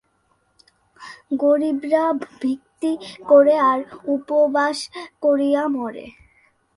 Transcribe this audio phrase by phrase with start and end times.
[1.41, 2.91] গরিবরা ভক্তি
[3.29, 3.79] করে আর
[4.15, 4.77] উপবাস
[5.23, 6.05] করিয়া মরে।